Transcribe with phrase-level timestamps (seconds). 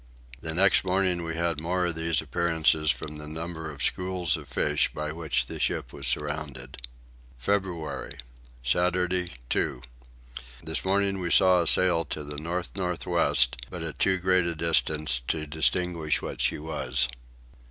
[0.39, 4.47] The next day we had more of these appearances from the number of schools of
[4.47, 6.77] fish by which the ship was surrounded.
[7.37, 8.15] February.
[8.63, 9.83] Saturday 2.
[10.63, 14.45] This morning we saw a sail to the north north west but at too great
[14.45, 17.07] a distance to distinguish what she was.